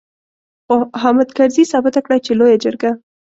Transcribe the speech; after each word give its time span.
خو 0.65 0.75
حامد 1.01 1.29
کرزي 1.37 1.63
ثابته 1.71 1.99
کړه 2.05 2.17
چې 2.25 2.31
لويه 2.39 2.57
جرګه. 2.63 2.91